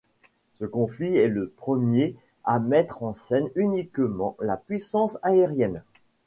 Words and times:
Ce 0.59 0.65
conflit 0.65 1.15
est 1.15 1.27
le 1.27 1.47
premier 1.55 2.15
à 2.43 2.57
mettre 2.57 3.03
en 3.03 3.13
scène 3.13 3.51
uniquement 3.53 4.35
la 4.39 4.57
puissance 4.57 5.19
aérienne. 5.21 5.83